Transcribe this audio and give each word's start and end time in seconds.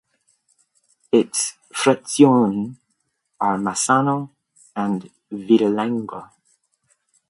Its 1.11 1.57
"frazioni" 1.71 2.75
are 3.39 3.59
Masano 3.59 4.31
and 4.75 5.07
Vidalengo. 5.31 6.27